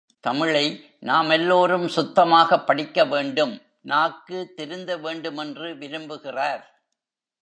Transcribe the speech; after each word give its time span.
தமிழை 0.19 0.95
நாம் 0.99 1.29
எல்லோரும் 1.29 1.87
சுத்தமாகப் 1.87 2.67
படிக்க 2.67 3.05
வேண்டும், 3.05 3.61
நாக்கு 3.81 4.53
திருந்த 4.55 4.97
வேண்டுமென்று 4.97 5.75
விரும்புகிறார். 5.75 6.63